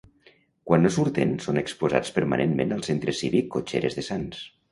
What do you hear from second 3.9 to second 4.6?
de Sants.